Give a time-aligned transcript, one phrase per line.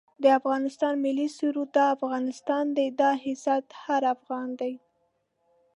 [0.23, 4.73] د افغانستان ملي سرود دا افغانستان دی دا عزت هر افغان دی